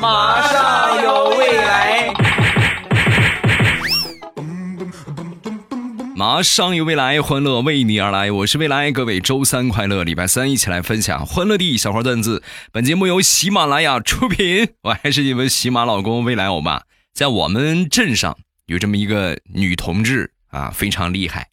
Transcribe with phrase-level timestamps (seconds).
[0.00, 2.12] 马上有未来，
[6.14, 8.30] 马上有未来，欢乐为你而来。
[8.30, 12.42] 我是未来，各位周三快乐，礼拜三一起来分享欢乐的小花段子。
[12.72, 16.82] 本节目由喜马拉雅出品，我还是你们喜马老公未来欧巴。
[17.14, 21.48] 在我们镇上有这么一个女同志啊，非常厉害，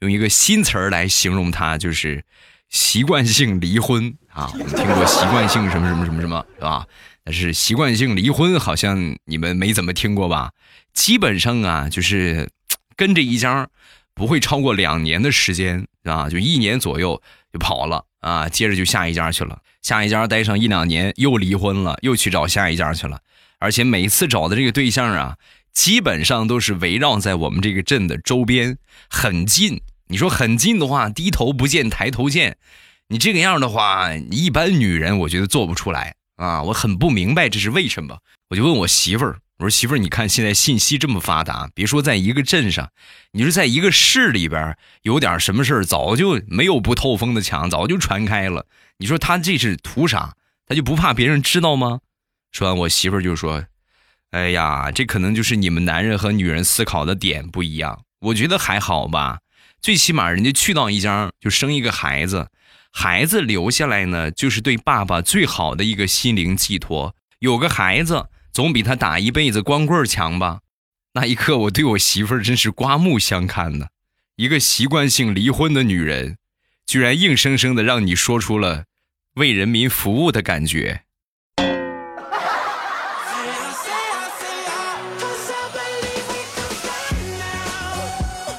[0.00, 2.22] 用一个新词儿来形容她，就是
[2.68, 4.50] 习惯性离婚啊。
[4.52, 6.86] 我们听过习惯性什么什么什么什么，是吧？
[7.32, 10.52] 是习惯性离婚好像你们没怎么听过吧？
[10.92, 12.50] 基本上啊，就是
[12.96, 13.68] 跟着一家。
[14.14, 17.22] 不会超过两年的时间啊，就一年左右
[17.52, 23.20] 就跑了啊，接着就下一家去了，下一家待上一两年又离婚了，又去找下一家去了，
[23.60, 25.36] 而且每次找的这个对象啊，
[25.72, 29.82] 基本上都是围绕在我们这个镇的周边，很近。
[30.08, 32.56] 你说很近的话，低头不见抬头见，
[33.10, 39.40] 你这个样的话，一般女人我觉得做不出来啊，我很不明白这是为什么，我就问我媳妇儿。
[39.58, 42.90] 我说媳妇儿，你看现在信息这么发达，别说在一个镇上，
[43.32, 48.66] 你说在一个市里边有点什么事儿，早就没有不透风的墙，早就传开了。
[48.98, 50.34] 你说他这是图啥？
[50.64, 51.98] 他就不怕别人知道吗？
[52.52, 53.64] 说完，我媳妇儿就说
[54.30, 58.04] ：“哎呀，这可能就是你们男人和女人思考的点不一样。
[58.20, 59.40] 我觉得还好吧，
[59.80, 62.48] 最起码人家去到一家就生一个孩子，
[62.92, 67.14] 孩子留下来呢，就是对爸爸最好的一个心灵寄托。
[67.38, 70.60] 有个孩子。”总比他打一辈子光棍强吧？
[71.12, 73.86] 那一刻，我对我媳妇儿真是刮目相看呢。
[74.34, 76.38] 一个习惯性离婚的女人，
[76.84, 78.86] 居然硬生生的让你说出了
[79.34, 81.02] 为人民服务的感觉。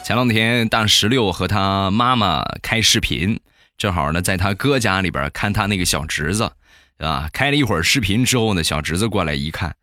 [0.06, 3.42] 前两天，大石榴和他妈妈开视频，
[3.80, 6.52] 正好呢，在他哥家里边看他那个小侄子，
[6.98, 9.78] 啊，开了一会儿视频之后呢，小侄子过来一看。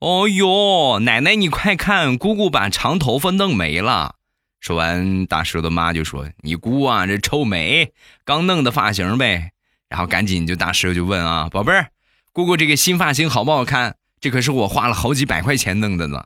[0.00, 4.16] 哦哟，奶奶你快看，姑姑把长头发弄没了。
[4.60, 7.92] 说完，大石头的妈就说：“你姑啊，这臭美，
[8.24, 9.52] 刚弄的发型呗。”
[9.88, 11.88] 然后赶紧就大石头就问啊：“宝贝儿，
[12.32, 13.96] 姑姑这个新发型好不好看？
[14.20, 16.24] 这可是我花了好几百块钱弄的呢。”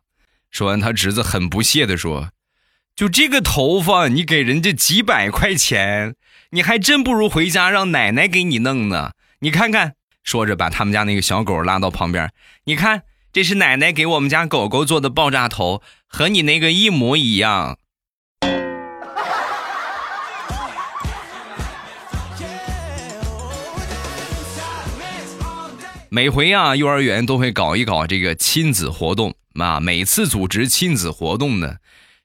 [0.50, 2.30] 说完，他侄子很不屑的说
[2.96, 6.16] ：“就这个头发，你给人家几百块钱，
[6.54, 9.12] 你还真不如回家让奶奶给你弄呢。
[9.40, 12.30] 你看看。”说着，把他们家那个小狗拉到旁边，
[12.64, 13.02] 你看。
[13.32, 17.78] 这是奶奶给我们家狗狗做的爆炸头，和你那个一模一样。
[26.10, 29.80] 每回啊，幼儿园都会搞一搞这个亲子活动啊。
[29.80, 31.76] 每次组织亲子活动呢，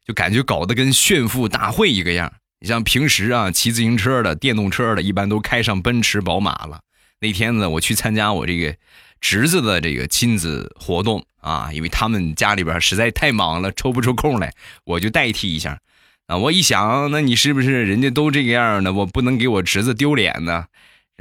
[0.05, 2.33] 就感觉搞得跟炫富大会一个样。
[2.59, 6.81] 你像平时啊，骑自行车的、电动车的，一般都开上奔驰、宝马了。
[7.21, 8.75] 那天呢，我去参加我这个。
[9.19, 14.53] 侄子的这个亲子活动啊，因为他们家里边实在太忙了，抽不出空来，
[14.83, 15.79] 我就代替一下。
[16.27, 18.93] 啊，我一想，那你是不是人家都这个样呢？
[18.93, 20.65] 我不能给我侄子丢脸呢。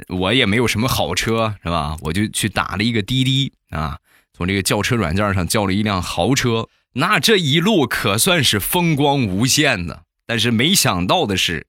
[0.09, 1.97] 我也没有什么好车，是吧？
[2.01, 3.97] 我就去打了一个滴滴啊，
[4.31, 6.67] 从这个叫车软件上叫了一辆豪车。
[6.93, 10.03] 那这一路可算是风光无限的。
[10.27, 11.65] 但是没想到的是。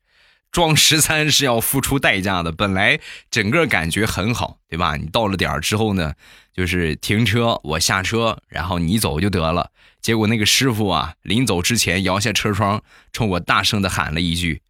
[0.50, 2.98] 装十三是要付出代价的，本来
[3.30, 4.96] 整个感觉很好，对吧？
[4.96, 6.14] 你到了点儿之后呢，
[6.54, 9.70] 就是停车，我下车，然后你走就得了。
[10.00, 12.82] 结果那个师傅啊，临走之前摇下车窗，
[13.12, 14.62] 冲我大声的喊了一句：“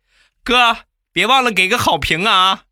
[0.42, 0.78] 哥，
[1.12, 2.64] 别忘了给个好评啊！”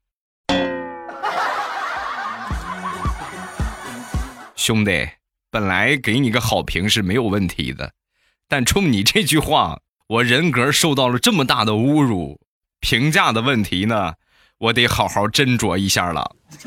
[4.57, 5.11] 兄弟，
[5.49, 7.93] 本来给你个好评是没有问题的，
[8.49, 9.79] 但冲你这句话，
[10.09, 12.39] 我人格受到了这么大的侮辱。
[12.79, 14.15] 评价的问题呢，
[14.59, 16.37] 我得好好斟酌一下了。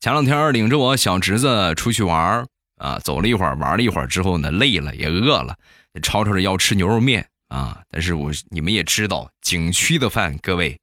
[0.00, 2.44] 前两天领着我小侄子出去玩
[2.76, 5.56] 啊，走了一会儿，玩了一会儿之后呢，累了也饿了，
[6.02, 7.80] 吵吵着要吃牛肉面啊。
[7.90, 10.78] 但是我你们也知道，景区的饭各位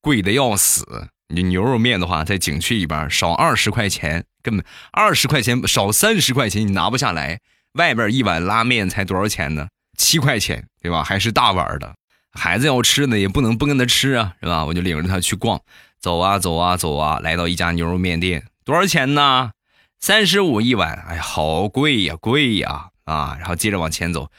[0.00, 1.08] 贵的要死。
[1.28, 7.40] 你牛肉面的话，在景区里边少二十块钱，根本二十块钱少三十块钱你拿不下来。
[7.72, 9.68] 外边一碗拉面才多少钱呢？
[9.96, 11.02] 七块钱，对吧？
[11.02, 11.94] 还是大碗的。
[12.32, 14.64] 孩子要吃呢，也不能不跟他吃啊，是吧？
[14.64, 15.60] 我就领着他去逛，
[16.00, 19.52] 走啊走啊走啊，来到一家牛肉面店，多少钱呢？
[20.00, 23.36] 三十五一碗，哎呀，好贵呀，贵呀啊！
[23.40, 24.30] 然后接着往前走，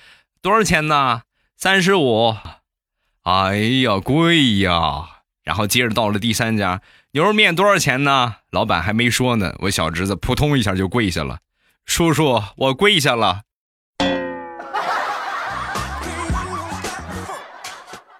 [0.42, 1.24] 多少钱呢？
[1.58, 2.36] 三十五，
[3.24, 5.15] 哎呀，贵呀！
[5.46, 6.82] 然后接着到了第三家
[7.12, 8.38] 牛肉面多少钱呢？
[8.50, 11.38] 老板还没说呢我小侄子扑通一下就跪下了。
[11.86, 13.44] 叔叔我跪下了。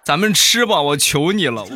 [0.04, 1.66] 咱们吃吧我求你了。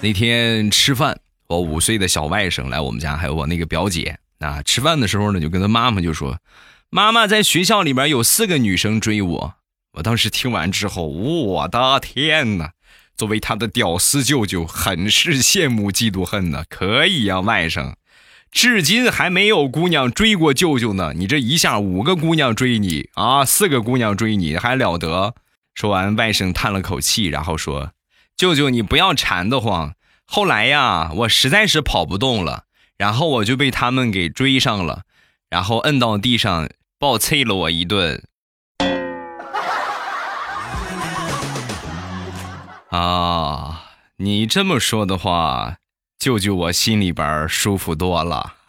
[0.00, 1.18] 那天吃饭
[1.48, 6.38] 我五岁的小外甥来我们家还有我那个表姐啊吃饭的时候呢就跟他妈妈就说
[6.94, 9.54] 妈妈在学校里边有四个女生追我。”
[9.96, 12.72] 我当时听完之后，我的天哪！
[13.16, 16.64] 作为他的屌丝舅舅，很是羡慕嫉妒恨呢。
[16.68, 17.94] 可以呀，外甥，
[18.50, 21.14] 至今还没有姑娘追过舅舅呢。
[21.16, 25.34] 你这一下五个姑娘追你啊，四个姑娘追你还了得？
[25.74, 27.92] 说完，外甥叹了口气，然后说。
[28.36, 29.94] 舅舅，你不要馋得慌。
[30.26, 32.64] 后来呀，我实在是跑不动了，
[32.98, 35.04] 然后我就被他们给追上了，
[35.48, 36.68] 然后摁到地上
[37.02, 38.22] 暴啐了我一顿。
[42.90, 43.86] 啊，
[44.18, 45.78] 你这么说的话，
[46.20, 48.54] 舅舅我心里边舒服多了。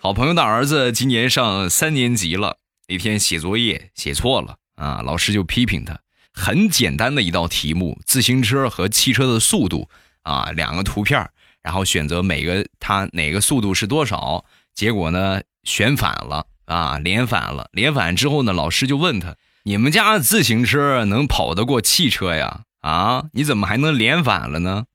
[0.00, 2.56] 好朋友的儿子今年上三年级了，
[2.88, 6.00] 那天写作业写错了啊，老师就批评他。
[6.32, 9.90] 很简单的一道题目，自行车和汽车的速度
[10.24, 11.30] 啊，两个图片，
[11.62, 14.44] 然后选择每个它哪个速度是多少。
[14.74, 17.68] 结果呢，选反了啊，连反了。
[17.72, 22.62] 连反之后呢，老师就问他：“你们家自行车能跑得过汽车呀？
[22.80, 24.86] 啊，你怎么还能连反了呢？”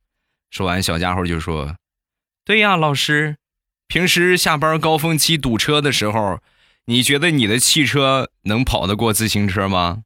[0.51, 1.75] 说完，小家伙就说
[2.43, 3.37] ：“对呀，老师。”
[3.87, 6.39] 平时下班高峰期堵车的时候，
[6.85, 10.03] 你觉得你的汽车能跑得过自行车吗？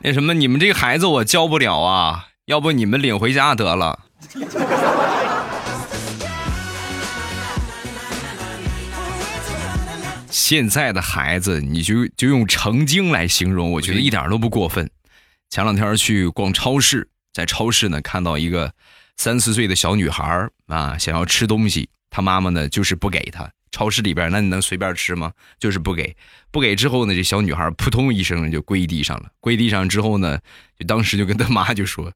[0.00, 3.98] 那什么，你们这孩子我教不了啊，要不你们领回家得了。
[10.30, 14.88] 现在的孩子，你就就用成精来形容，我觉得一点都不过分。
[15.50, 17.08] 前两天去逛超市。
[17.34, 18.72] 在超市呢，看到一个
[19.16, 23.48] 三四岁的小女孩啊，想要吃东西，她妈妈呢就是不给她。
[23.70, 25.32] 超市里边，那你能随便吃吗？
[25.58, 26.16] 就是不给，
[26.50, 29.30] 不给之后呢，这小女孩扑通一声就跪地上了。
[29.40, 30.38] 跪地上之后呢，
[30.78, 32.12] 就当时就跟她妈就说：“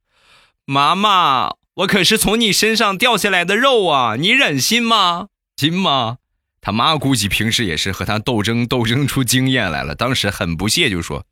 [0.65, 5.29] 妈妈，我可是从你身上掉下来的肉啊，你忍心吗？
[5.57, 6.19] 心吗？”
[6.61, 9.97] 他妈估计平时也是和他斗争，斗争出经验来了。
[9.97, 11.27] 当时很不屑就说：“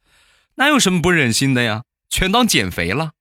[0.56, 1.84] 哪有什么不忍心的呀？
[2.08, 3.12] 全当减肥了。”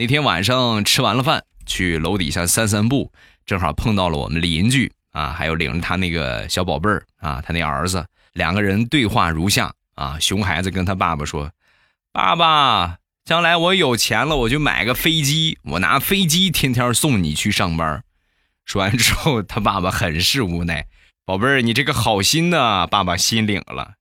[0.00, 3.10] 那天晚上吃完了饭，去楼底下散散步，
[3.44, 11.50] 正好碰到了我们邻居啊，还有领着他那个小宝贝儿啊，他那儿子，两个人对话如下啊：熊孩子跟他爸爸说
[12.14, 18.04] ：“爸爸，将来我有钱了，我就买个飞机，我拿飞机天天送你去上班。”
[18.64, 20.86] 说完之后，他爸爸很是无奈
[21.26, 23.94] ：“宝贝儿，你这个好心呢，爸爸心领了，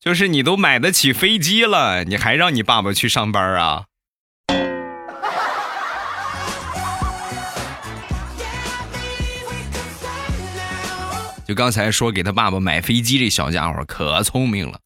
[0.00, 3.84] 就是你都买得起飞机了，你还让你爸爸去上班啊？”
[11.46, 14.80] 就刚才说给他爸爸买飞机，这小家伙可聪明了。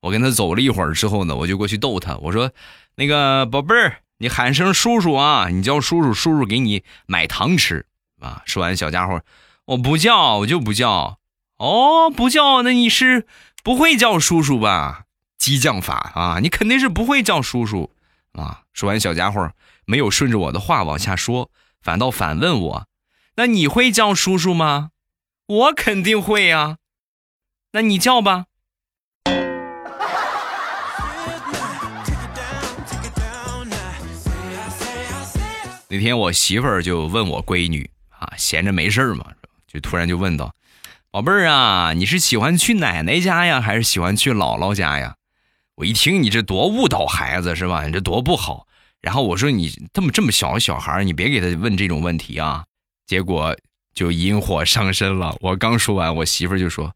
[0.00, 2.52] 我跟他走了一会儿之后呢，我就过去逗他，我说
[2.96, 7.84] ：“那个宝贝儿，你喊声叔叔啊，你叫叔叔，叔叔给你买糖吃
[8.18, 9.20] 啊。”说完，小家伙，
[9.66, 11.18] 我不叫，我就不叫。
[11.58, 13.26] 哦，不叫，那你是
[13.62, 15.02] 不会叫叔叔吧？
[15.36, 17.90] 激将法啊，你肯定是不会叫叔叔
[18.32, 18.62] 啊。
[18.72, 19.50] 说完，小家伙
[19.84, 21.50] 没有顺着我的话往下说，
[21.82, 22.86] 反倒反问我
[23.36, 24.90] ：“那你会叫叔叔吗？”
[25.48, 26.78] 我肯定会呀，
[27.70, 28.46] 那你叫吧。
[35.88, 39.24] 那天我媳妇儿就问我闺女啊，闲着没事儿嘛，
[39.68, 40.52] 就突然就问道
[41.12, 45.14] ：“宝贝儿啊，你是喜欢去奶奶家呀，还是喜欢去姥姥家呀？”
[45.76, 47.86] 我一听你这多误导孩子是吧？
[47.86, 48.66] 你这多不好。
[49.00, 52.64] 然后我说你这么这么小的小孩你别给他问这种问题啊。
[53.06, 53.56] 结果。
[53.96, 55.34] 就引火上身了。
[55.40, 56.94] 我刚说完，我媳妇就说：“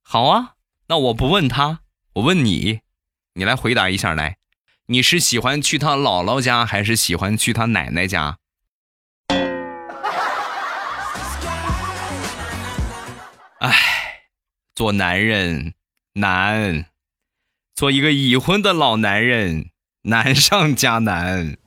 [0.00, 0.54] 好啊，
[0.86, 1.80] 那我不问他，
[2.14, 2.80] 我问你，
[3.34, 4.38] 你来回答一下来，
[4.86, 8.38] 你是喜欢去他姥姥家，还是喜欢去他奶奶家？”
[13.60, 14.22] 哎，
[14.74, 15.74] 做男人
[16.14, 16.86] 难，
[17.74, 19.68] 做一个已婚的老男人
[20.04, 21.58] 难上加难。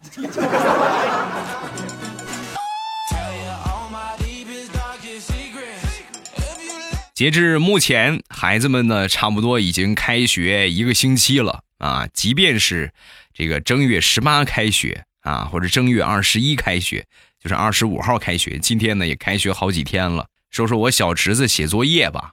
[7.21, 12.07] 截至目前，孩子们呢，差不多已经开学一个星期了啊。
[12.11, 12.91] 即便是
[13.31, 17.05] 这个正月十八开学啊，或者正月二十一开学，
[17.39, 20.25] 就是二十五号开学，今天呢也开学好几天了。
[20.49, 22.31] 说说我小侄子写作业吧，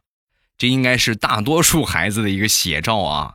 [0.56, 3.34] 这应该是大多数孩子的一个写照啊。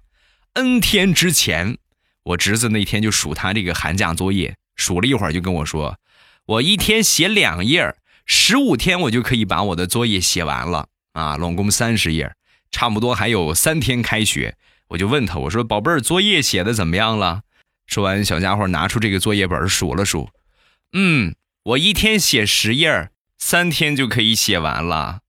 [0.53, 1.77] N 天之前，
[2.24, 6.00] 我侄子那天就数他这个寒假作业，数了一会儿就跟我说，
[6.48, 7.95] 我一天写两页，
[8.25, 12.34] 十五天我就可以把我的作业写完了啊，拢共三十页，
[12.72, 14.55] 差不多还有三天开学。
[14.89, 17.41] 我就问他，我说宝贝儿，作业写的怎么样了？
[17.88, 20.29] 说完，小家伙拿出这个作业本数了数，
[20.93, 25.20] 嗯，我一天写十页，三天就可以写完了。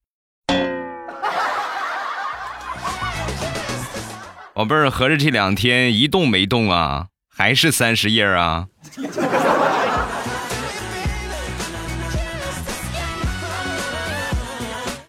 [4.55, 7.09] 宝贝儿，合着这两天一动没动啊？
[7.29, 8.69] 还是三十页啊？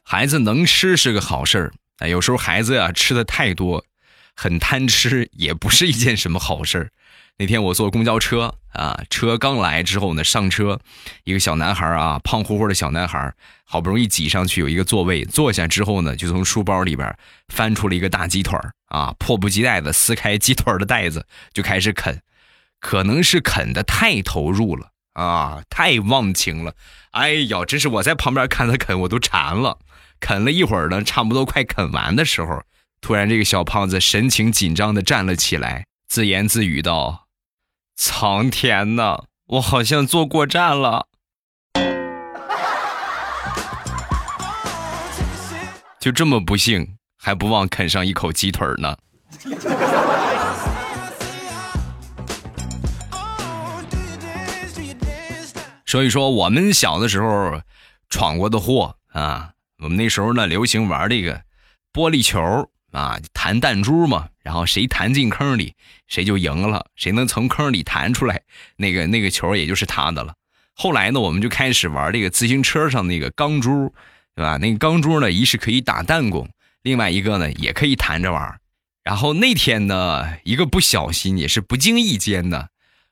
[0.07, 3.83] 孩子能吃是个好事儿，哎，有时候孩子呀吃的太多，
[4.35, 6.89] 很贪吃，也不是一件什么好事儿。
[7.37, 10.79] 那天我坐公交车啊，车刚来之后呢，上车，
[11.23, 13.33] 一个小男孩啊，胖乎乎的小男孩，
[13.63, 17.17] 好不容易挤上去有一个座位，坐下之后呢，就从书包里边
[17.49, 18.57] 翻出了一个大鸡腿
[18.89, 22.21] 啊，迫不及待的撕开鸡腿的袋子就开始啃，
[22.79, 26.75] 可能是啃的太投入了啊，太忘情了，
[27.11, 29.79] 哎呀，真是我在旁边看他啃我都馋了，
[30.19, 32.63] 啃了一会儿呢，差不多快啃完的时候，
[33.01, 37.27] 突然这个小胖子神情紧张的站了起来，自言自语道。
[37.95, 41.07] 苍天呐，我好像坐过站了，
[45.99, 48.97] 就这么不幸，还不忘啃上一口鸡腿呢。
[55.85, 57.61] 所以说，我们小的时候
[58.09, 61.41] 闯过的祸啊，我们那时候呢流行玩这个
[61.93, 62.69] 玻璃球。
[62.91, 65.73] 啊，弹弹珠嘛，然后谁弹进坑里，
[66.07, 66.85] 谁就赢了。
[66.95, 68.41] 谁能从坑里弹出来，
[68.77, 70.33] 那个那个球也就是他的了。
[70.73, 73.93] 后来呢，我们就开始玩这个自行车上那个钢珠，
[74.33, 74.55] 对吧？
[74.55, 76.47] 那个钢珠呢，一是可以打弹弓，
[76.83, 78.61] 另外一个呢也可以弹着玩。
[79.03, 82.69] 然后那天呢，一个不小心，也是不经意间的，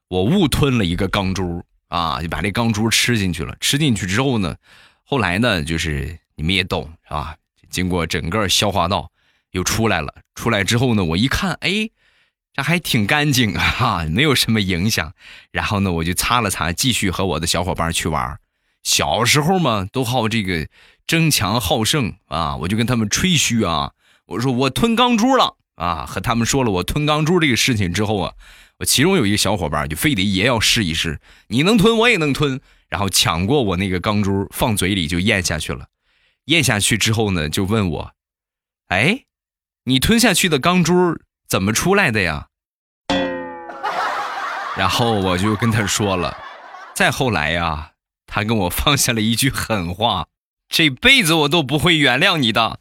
[0.08, 3.53] 我误吞了一个钢珠啊，就把这钢珠吃进去了。
[3.60, 4.55] 吃进去之后呢，
[5.03, 7.35] 后来呢，就是你们也懂是吧？
[7.69, 9.09] 经过整个消化道。
[9.51, 11.87] 又出来了，出来之后呢，我一看，哎，
[12.53, 15.13] 这还挺干净啊，没有什么影响。
[15.51, 18.39] 然后呢，我就擦了擦，继续和我的小伙伴去玩。
[18.81, 20.67] 小时候嘛，都好这个
[21.05, 23.91] 争强好胜啊，我就跟他们吹嘘啊，
[24.25, 28.33] 我说我吞钢珠了啊，和他们说了我吞钢珠这个事情之后啊，
[28.79, 32.59] 我其中有一个小伙伴就非得也要试一试，你能吞我也能吞，
[32.89, 35.85] 然后抢过我那个钢珠放嘴里就咽下去了。
[36.45, 38.12] 咽下去之后呢，就问我，
[38.88, 39.25] 哎。
[39.85, 40.93] 你吞下去的钢珠
[41.45, 42.47] 怎么出来的呀？
[44.77, 46.38] 然后我就跟他说了，
[46.95, 47.91] 再后来呀，
[48.25, 50.27] 他跟我放下了一句狠话：
[50.69, 52.79] 这辈子我都不会原谅你的。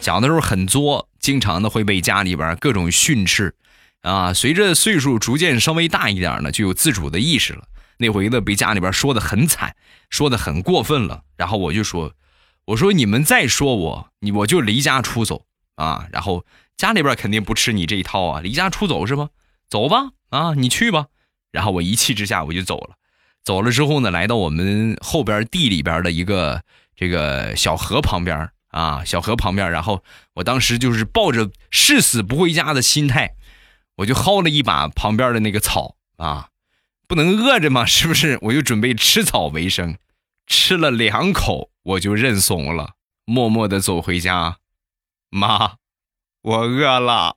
[0.00, 3.56] 小的时候很作，经常的会被家里边各种训斥，
[4.02, 7.64] 啊，随着岁数逐渐稍微大一点呢，就有自主的意识了。
[7.98, 9.76] 那回呢，被家里边说的很惨，
[10.08, 11.22] 说的很过分了。
[11.36, 12.14] 然后我就说
[12.64, 16.46] ：“我说你们再说我，你我就离家出走啊！”然后
[16.78, 19.28] 家里边肯定不吃你这一套啊，离家出走是吗？
[19.68, 21.06] 走吧，啊，你去吧。
[21.52, 22.94] 然后我一气之下我就走了。
[23.44, 26.62] 走了之后呢，来到我们后边地里边的一个
[26.96, 29.70] 这个小河旁边啊，小河旁边。
[29.70, 30.02] 然后
[30.34, 33.34] 我当时就是抱着誓死不回家的心态，
[33.96, 36.48] 我就薅了一把旁边的那个草啊。
[37.06, 37.84] 不能饿着吗？
[37.90, 38.38] 是不是？
[38.42, 39.96] 我就准备吃草为生，
[40.46, 42.92] 吃了两口我就认怂了，
[43.24, 44.58] 默默的走回家。
[45.28, 45.74] 妈，
[46.42, 47.36] 我饿了。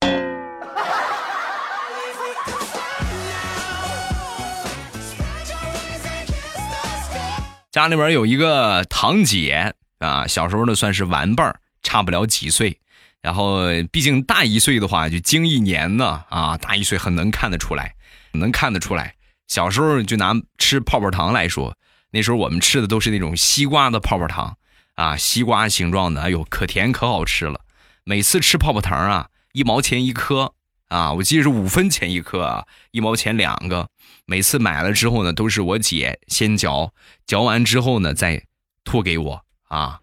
[7.70, 12.80] 家里边有一个堂姐啊，小时候呢算是玩伴儿，差不了几岁。
[13.22, 13.60] 然后
[13.92, 17.94] 毕竟大一岁的话就经一年呢啊，大一岁很能看得出来。
[18.32, 19.16] 能看得出来，
[19.48, 21.76] 小时候就拿吃泡泡糖来说，
[22.12, 24.56] 那时候我们吃的都是那种西瓜的泡泡糖
[24.94, 27.62] 啊，西瓜形状的，哎呦，可甜可好吃了。
[28.04, 30.54] 每次吃泡泡糖啊，一毛钱一颗
[30.86, 33.88] 啊，我记得是五分钱一颗啊，一毛钱两个。
[34.26, 36.92] 每次买了之后呢，都是我姐先嚼，
[37.26, 38.44] 嚼完之后呢再
[38.84, 39.98] 吐给我啊。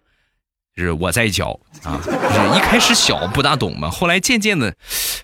[0.84, 2.10] 是我在嚼啊，是
[2.56, 4.76] 一开始小不大懂嘛，后来渐渐的，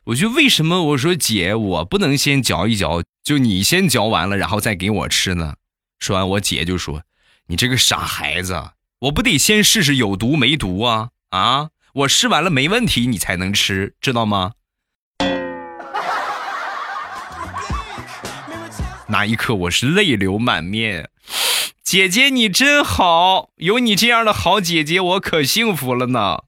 [0.05, 5.55] 我就为什么我说姐，我不能先嚼一嚼，就你先嚼完了，然后再给我吃呢？
[6.01, 7.03] 说完，我姐就说
[7.49, 8.71] ：“你这个傻孩子，
[9.01, 11.11] 我不得先试试有毒没毒啊？
[11.31, 14.53] 啊，我试完了没问题，你才能吃，知道吗？”
[19.09, 21.09] 那一刻，我是泪流满面。
[21.85, 26.39] 姐姐你真好，有你这样的好姐姐，我可幸福了呢。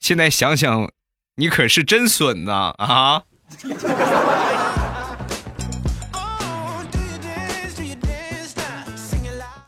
[0.00, 0.90] 现在想想，
[1.36, 3.24] 你可是真损呐啊！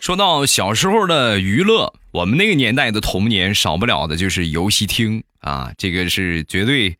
[0.00, 6.96] 说到小时候的娱乐，我们那个年代的童年少不了的就是游戏厅啊，这个是绝对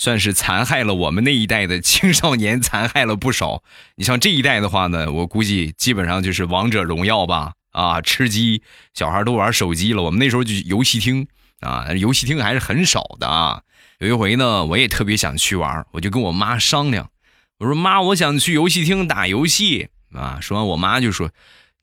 [0.00, 3.62] 算是残害了我们那一代的青少年，残害了不少。
[3.96, 8.62] 你像这一代的话呢，我估计基本上就是王者荣耀吧，啊，吃鸡，
[8.94, 10.02] 小孩都玩手机了。
[10.02, 11.28] 我们那时候就游戏厅。
[11.60, 13.60] 啊，游戏厅还是很少的啊。
[13.98, 17.10] 有一回呢，我也特别想去玩，我就跟我妈商量，
[17.58, 20.38] 我说妈，我想去游戏厅打游戏啊。
[20.40, 21.30] 说完，我妈就说：“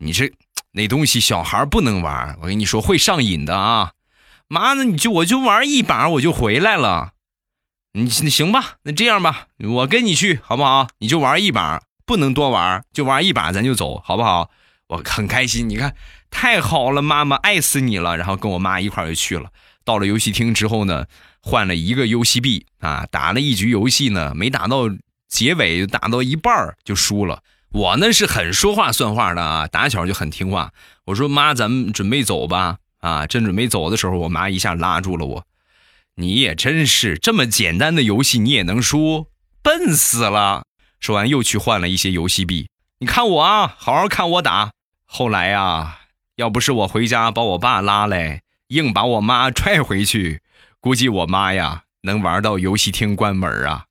[0.01, 0.33] 你这
[0.71, 3.91] 那东西小孩不能玩，我跟你说会上瘾的啊。”
[4.49, 7.11] 妈，那你就我就玩一把我就回来了。
[8.03, 10.87] 你行吧，那这样吧，我跟你去好不好？
[10.99, 14.51] 你就玩一把，不能多玩，就玩一把咱就走，好不好？
[14.87, 15.95] 我很开心，你看
[16.29, 18.15] 太好了，妈妈爱死你了。
[18.15, 19.49] 然后跟我妈一块就去了。
[19.83, 21.05] 到了游戏厅之后呢，
[21.41, 24.83] 换了一个游戏币啊，打了一局游戏呢，没打到
[25.27, 27.41] 结尾，打到一半就输了。
[27.71, 30.71] 我呢是很说话算话的啊，打小就很听话。
[31.05, 32.77] 我说妈，咱们准备走吧。
[32.99, 35.43] 啊，正准备走的时候，我妈一下拉住了我。
[36.19, 39.27] 你也真是这么简单的游戏你也能输，
[39.61, 40.63] 笨死了。
[40.99, 42.67] 说完又去换了一些游戏币。
[42.97, 44.71] 你看我啊，好好看我打。
[45.05, 45.99] 后来呀，
[46.37, 48.41] 要不是我回家把我爸拉来。
[48.69, 50.41] 硬把我妈拽回去，
[50.79, 53.83] 估计我妈呀能玩到游戏厅关门啊。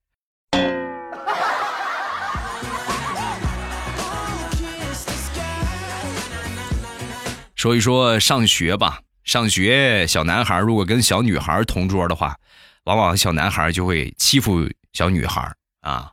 [7.54, 12.38] 说一说上学吧，上学小男孩如果跟小女孩同桌的话，
[12.84, 15.52] 往往小男孩就会欺负小女孩
[15.82, 16.12] 啊。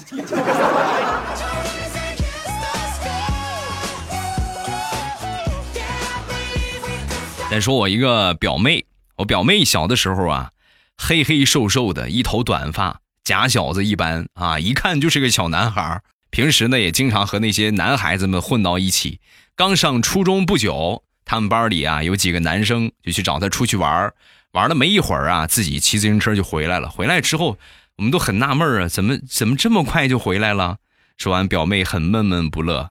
[7.50, 8.84] 再说我一个表妹，
[9.16, 10.50] 我表妹小的时候啊，
[10.98, 16.00] 黑黑瘦瘦的，一头短发，假小子一般啊，一看就是个小男孩。
[16.30, 19.18] 平时呢，也经常和那些男孩子们混到一起。
[19.56, 24.12] 刚上初中不久，他们班里啊有几个男生就去找他出去玩，
[24.52, 26.88] 玩了没一会儿啊，自己骑自行车就回来了。
[26.88, 27.58] 回来之后。
[27.98, 30.76] 我们都很纳闷啊，怎么怎么这么快就回来了？
[31.16, 32.90] 说完，表妹很闷闷不乐。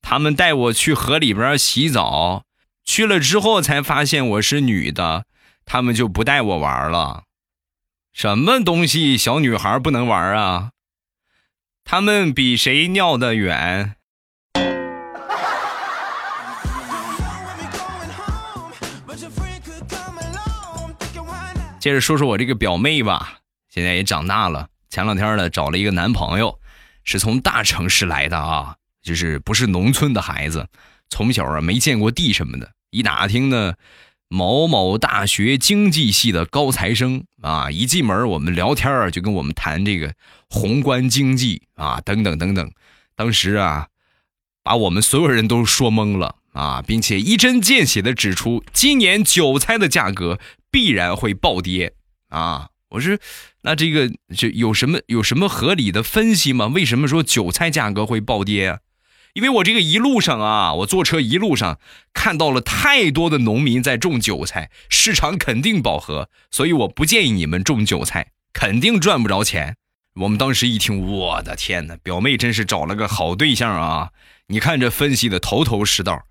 [0.00, 2.44] 他们带我去河里边洗澡，
[2.84, 5.24] 去了之后才发现我是女的，
[5.64, 7.24] 他们就不带我玩了。
[8.16, 10.70] 什么东西，小女孩不能玩啊？
[11.84, 13.94] 他们比谁尿得远？
[21.78, 23.40] 接着说说我这个表妹吧。
[23.68, 26.58] 现在也长大了，前两天呢找了一个男朋友，
[27.04, 30.66] 是从大城市来的啊，就是不是农村的孩子，
[31.10, 32.72] 从小啊没见过地什么的。
[32.88, 33.74] 一打听呢，
[34.28, 40.14] 某某大学经济系的高材生啊，一进门我们聊天啊就跟我们谈这个
[40.48, 42.70] 宏观经济啊等等等等，
[43.14, 43.88] 当时啊
[44.62, 51.94] 把我们所有人都说懵了啊，并且一针见血的指出今年韭菜的价格必然会暴跌
[52.28, 52.70] 啊。
[52.90, 53.18] 我说，
[53.62, 56.68] 那这个就有什么有什么合理的分析吗？
[56.68, 58.78] 为什么说韭菜价格会暴跌啊？
[59.36, 61.78] 因为我这个一路上啊，我坐车一路上
[62.14, 69.76] 看到了太多的农民在种韭菜，市场肯定饱和，所以我不建议你们种韭菜，肯定赚不着钱。
[70.22, 74.08] 我们当时一听，我的天哪，表妹真是找了个好对象啊！
[74.46, 76.22] 你看这分析的头头是道，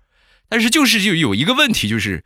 [0.48, 2.24] 但是就是就有一个问题，就是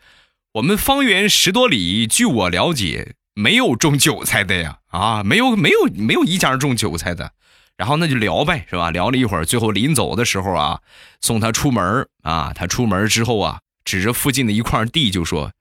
[0.55, 3.17] 我们方圆十多里，据我了解。
[3.35, 7.33] 没有种韭菜的呀，啊，没有没有没有一家种韭菜的，
[7.81, 8.91] 然后那就聊呗，是吧？
[8.91, 10.83] 聊了一会儿，最后临走的时候啊，
[11.23, 15.53] 送他出门啊，他出门之后啊，指着附近的一块地就说：“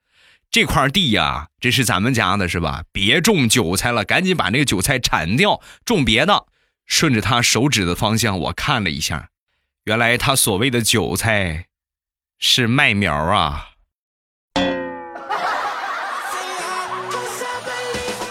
[0.52, 2.84] 这块地呀，这是咱们家的，是吧？
[2.92, 6.44] 别种韭菜了，赶紧把那个韭菜铲掉，种别的。”
[6.84, 9.30] 顺着他手指的方向，我看了一下，
[9.84, 11.68] 原来他所谓的韭菜
[12.38, 13.68] 是麦苗啊。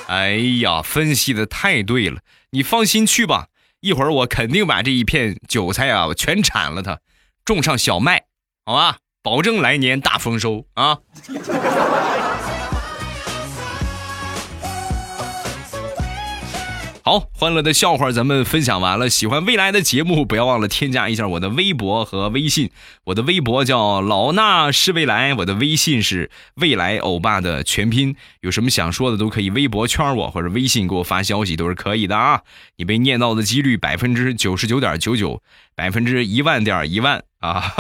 [0.08, 2.19] 哎呀，分析的太对了，
[2.52, 3.47] 你放心去吧，
[3.81, 6.99] 一会儿我肯定把这一片韭菜啊我全铲了它，
[7.45, 8.25] 种上小麦，
[8.65, 10.99] 好吧，保证来年大丰收啊。
[17.09, 19.09] 好，欢乐的笑话咱们分享完了。
[19.09, 22.69] 喜欢未来的节目，不要忘了添加一下我的微博和微信。
[23.05, 28.15] 我的微博叫老衲是未来，我的微信是未来欧巴的全拼。
[28.41, 32.43] 有什么想说的都可以微博圈我，或者微信给我发消息都是可以的啊。
[32.75, 35.41] 你被念到的几率百分之九十九点九九，
[35.75, 37.73] 百分之一万点一万啊！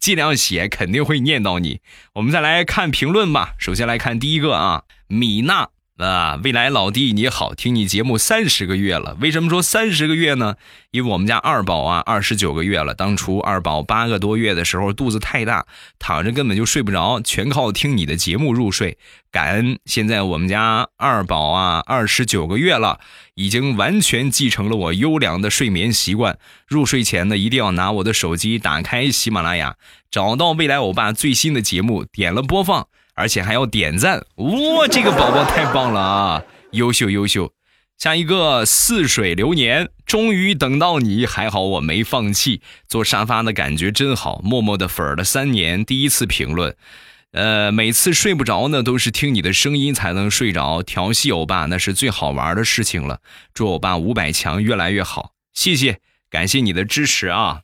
[0.00, 1.78] 尽量写，肯定会念到你。
[2.14, 3.54] 我们再来看评论吧。
[3.56, 5.68] 首先来看第一个啊，米娜。
[5.98, 9.16] 啊，未来老弟你好，听你节目三十个月了。
[9.20, 10.54] 为什么说三十个月呢？
[10.92, 12.94] 因为我们家二宝啊，二十九个月了。
[12.94, 15.66] 当初二宝八个多月的时候，肚子太大，
[15.98, 18.96] 躺着根本就睡不着，全靠听你的节目入睡。
[19.32, 23.00] 感恩现在我们家二宝啊，二十九个月了，
[23.34, 26.38] 已经完全继承了我优良的睡眠习惯。
[26.68, 29.74] 入睡前呢，一定要拿我的手机打开喜马拉雅，
[30.12, 32.86] 找到未来欧巴最新的节目，点了播放。
[33.18, 36.42] 而且还要点赞，哇，这个宝宝太棒了啊！
[36.70, 37.52] 优秀优秀，
[37.98, 42.62] 下一个似水流年，终于等到你，还好我没放弃。
[42.86, 46.76] 坐沙发的感觉真好，默默的粉了三年，第一次评论。
[47.32, 50.80] 呃，每次睡不着呢，都是听你的声音才能睡着。
[50.84, 53.20] 调戏欧巴那是最好玩的事情了。
[53.52, 55.98] 祝欧巴五百强越来越好，谢谢，
[56.30, 57.62] 感谢你的支持啊！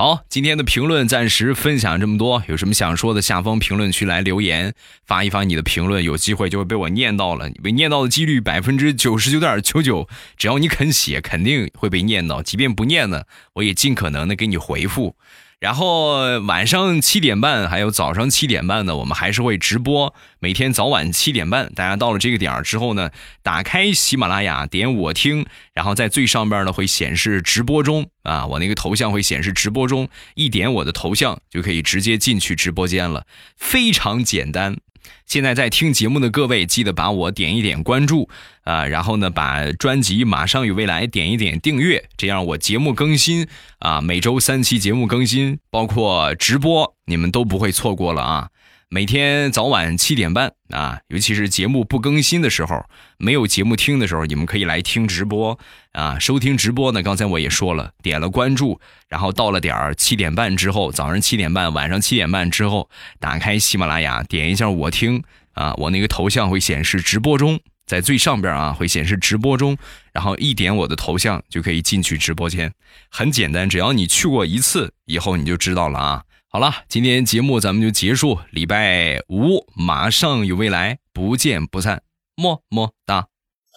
[0.00, 2.42] 好，今天的评论暂时分享这么多。
[2.48, 4.72] 有什么想说的，下方评论区来留言，
[5.04, 7.50] 发一发你的评论，有机会就会被我念到了。
[7.62, 10.08] 被念到的几率百分之九十九点九九，
[10.38, 12.42] 只要你肯写，肯定会被念到。
[12.42, 15.16] 即便不念呢，我也尽可能的给你回复。
[15.60, 20.14] 然后晚上七点半，还有早上七点半呢，我们还是会直播。
[20.38, 23.10] 每天早晚七点半，大家到了这个点儿之后呢，
[23.42, 25.44] 打开喜马拉雅，点我听，
[25.74, 33.26] 然后在最上边呢会显示直播中啊，我那个头像会显示直播中，一点我的头像就可以直接进去直播间了，
[33.58, 34.78] 非常简单。
[35.26, 38.28] 现在在听节目的各位，记得把我点一点关注
[38.64, 43.46] 啊，然后呢，把专辑《马上与未来》点一点订阅，这样我节目更新
[43.78, 48.48] 啊，每周三期节目更新，包括直播，你们都不会错过了啊。
[48.92, 52.84] 每天早晚七点半啊，尤其是节目不更新的时候，
[53.18, 55.56] 没有节目听的时候，你们可以来听直播
[55.92, 56.18] 啊。
[56.18, 65.22] 收听直播呢，刚才我也说了，点了关注，然后到了点儿七点半之后，早上七点半、晚上七点半之后，打开喜马拉雅，点一下我听
[65.52, 69.78] 啊，我那个头像会显示直播中，在最上边啊会显示直播中，
[70.12, 72.72] 然后一点我的头像就可以进去直播间，
[73.08, 76.24] 很简单，只要你去过一次，以后你就知道了啊。
[76.52, 78.40] 好了，今天节目咱们就结束。
[78.50, 82.02] 礼拜五马上有未来，不见不散，
[82.34, 83.28] 么么哒。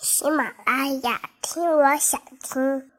[0.02, 2.93] 喜马拉雅，听我想听。